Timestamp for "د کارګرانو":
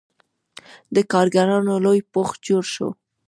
0.95-1.73